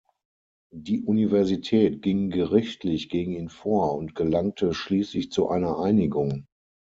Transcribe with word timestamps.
Die 0.73 1.03
Universität 1.03 2.01
ging 2.01 2.31
gerichtlich 2.31 3.07
gegen 3.07 3.33
ihn 3.33 3.49
vor 3.49 3.93
und 3.93 4.15
gelangte 4.15 4.73
schließlich 4.73 5.29
zu 5.31 5.47
einer 5.47 5.77
Einigung. 5.77 6.47